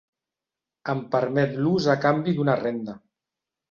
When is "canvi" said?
2.09-2.37